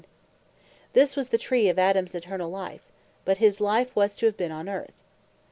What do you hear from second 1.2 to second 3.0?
the tree of Adams Eternall life;